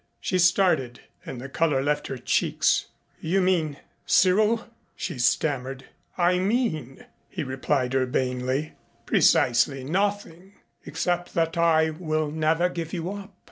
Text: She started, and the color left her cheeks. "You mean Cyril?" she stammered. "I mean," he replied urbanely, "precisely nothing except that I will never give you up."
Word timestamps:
She 0.19 0.39
started, 0.39 1.01
and 1.27 1.39
the 1.39 1.47
color 1.47 1.83
left 1.83 2.07
her 2.07 2.17
cheeks. 2.17 2.87
"You 3.19 3.39
mean 3.39 3.77
Cyril?" 4.07 4.67
she 4.95 5.19
stammered. 5.19 5.85
"I 6.17 6.39
mean," 6.39 7.05
he 7.29 7.43
replied 7.43 7.93
urbanely, 7.93 8.73
"precisely 9.05 9.83
nothing 9.83 10.53
except 10.87 11.35
that 11.35 11.55
I 11.55 11.91
will 11.91 12.31
never 12.31 12.67
give 12.67 12.93
you 12.93 13.11
up." 13.11 13.31